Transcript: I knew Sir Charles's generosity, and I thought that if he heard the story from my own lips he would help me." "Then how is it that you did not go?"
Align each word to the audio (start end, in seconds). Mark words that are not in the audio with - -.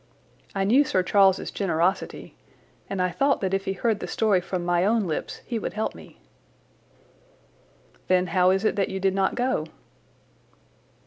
I 0.55 0.63
knew 0.63 0.83
Sir 0.83 1.03
Charles's 1.03 1.51
generosity, 1.51 2.35
and 2.89 2.99
I 2.99 3.11
thought 3.11 3.39
that 3.41 3.53
if 3.53 3.65
he 3.65 3.73
heard 3.73 3.99
the 3.99 4.07
story 4.07 4.41
from 4.41 4.65
my 4.65 4.83
own 4.83 5.05
lips 5.05 5.41
he 5.45 5.59
would 5.59 5.73
help 5.73 5.93
me." 5.93 6.17
"Then 8.07 8.25
how 8.33 8.49
is 8.49 8.65
it 8.65 8.75
that 8.77 8.89
you 8.89 8.99
did 8.99 9.13
not 9.13 9.35
go?" 9.35 9.67